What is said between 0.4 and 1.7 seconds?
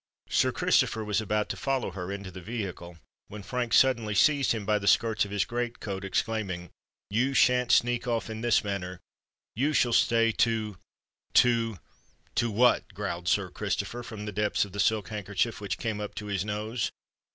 Christopher was about to